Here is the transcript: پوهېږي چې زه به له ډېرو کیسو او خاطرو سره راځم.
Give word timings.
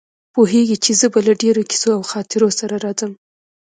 پوهېږي 0.33 0.75
چې 0.83 0.91
زه 0.99 1.07
به 1.13 1.19
له 1.27 1.33
ډېرو 1.43 1.61
کیسو 1.69 1.89
او 1.97 2.01
خاطرو 2.11 2.47
سره 2.59 2.75
راځم. 2.85 3.11